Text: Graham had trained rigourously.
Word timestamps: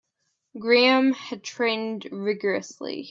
Graham 0.59 1.11
had 1.13 1.43
trained 1.43 2.07
rigourously. 2.11 2.97